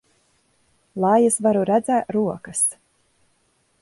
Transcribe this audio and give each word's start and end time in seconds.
Lai 1.03 1.27
es 1.27 1.37
varu 1.47 1.61
redzēt 1.71 2.09
rokas! 2.17 2.65